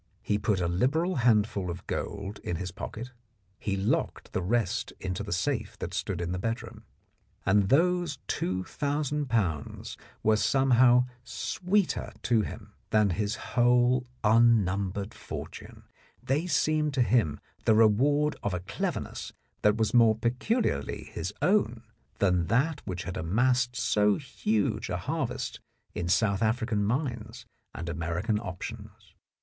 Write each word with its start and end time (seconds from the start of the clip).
He 0.23 0.39
put 0.39 0.59
a 0.61 0.67
liberal 0.67 1.17
handful 1.17 1.69
of 1.69 1.85
gold 1.85 2.39
in 2.39 2.55
his 2.55 2.71
pocket; 2.71 3.11
he 3.59 3.77
locked 3.77 4.33
the 4.33 4.41
rest 4.41 4.91
into 4.99 5.21
the 5.21 5.31
safe 5.31 5.77
that 5.77 5.93
stood 5.93 6.21
in 6.21 6.31
the 6.31 6.39
bedroom. 6.39 6.85
And 7.45 7.69
those 7.69 8.17
two 8.25 8.63
thousand 8.63 9.27
pounds 9.27 9.97
were 10.23 10.37
somehow 10.37 11.05
sweeter 11.23 12.13
to 12.23 12.41
him 12.41 12.73
than 12.89 13.11
his 13.11 13.35
whole 13.35 14.07
un 14.23 14.65
numbered 14.65 15.13
fortune: 15.13 15.83
they 16.23 16.47
seemed 16.47 16.95
to 16.95 17.03
him 17.03 17.39
the 17.65 17.75
reward 17.75 18.35
of 18.41 18.55
a 18.55 18.59
cleverness 18.61 19.33
that 19.61 19.77
was 19.77 19.93
more 19.93 20.15
peculiarly 20.15 21.11
his 21.13 21.31
own 21.43 21.83
than 22.17 22.47
that 22.47 22.81
which 22.87 23.03
had 23.03 23.17
amassed 23.17 23.75
so 23.75 24.15
huge 24.15 24.89
a 24.89 24.97
harvest 24.97 25.59
in 25.93 26.09
South 26.09 26.41
African 26.41 26.83
mines 26.83 27.45
and 27.75 27.87
American 27.87 28.39
options. 28.39 29.13